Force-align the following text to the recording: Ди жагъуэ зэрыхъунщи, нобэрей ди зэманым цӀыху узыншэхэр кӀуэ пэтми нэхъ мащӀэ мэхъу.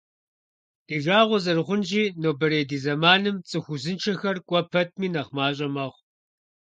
Ди 0.87 0.97
жагъуэ 1.05 1.37
зэрыхъунщи, 1.43 2.03
нобэрей 2.21 2.65
ди 2.69 2.77
зэманым 2.83 3.37
цӀыху 3.49 3.71
узыншэхэр 3.75 4.37
кӀуэ 4.47 4.61
пэтми 4.71 5.07
нэхъ 5.13 5.31
мащӀэ 5.35 5.67
мэхъу. 5.73 6.01